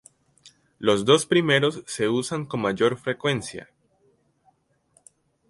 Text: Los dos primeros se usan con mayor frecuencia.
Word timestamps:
Los 0.79 1.05
dos 1.05 1.27
primeros 1.27 1.83
se 1.85 2.09
usan 2.09 2.47
con 2.47 2.59
mayor 2.61 2.97
frecuencia. 2.97 3.69